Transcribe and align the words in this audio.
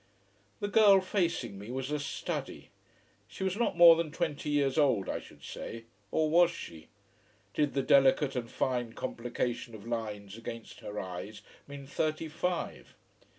The 0.61 0.67
girl 0.67 0.99
facing 0.99 1.59
me 1.59 1.69
was 1.69 1.91
a 1.91 1.99
study. 1.99 2.71
She 3.27 3.43
was 3.43 3.55
not 3.55 3.77
more 3.77 3.95
than 3.95 4.09
twenty 4.09 4.49
years 4.49 4.79
old 4.79 5.07
I 5.07 5.19
should 5.19 5.43
say: 5.43 5.85
or 6.09 6.27
was 6.27 6.49
she? 6.49 6.87
Did 7.53 7.75
the 7.75 7.83
delicate 7.83 8.35
and 8.35 8.49
fine 8.49 8.93
complication 8.93 9.75
of 9.75 9.85
lines 9.85 10.35
against 10.37 10.79
her 10.79 10.99
eyes 10.99 11.43
mean 11.67 11.85
thirty 11.85 12.27
five? 12.29 12.95